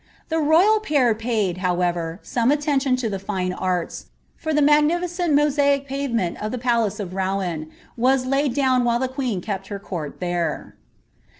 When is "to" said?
3.01-3.07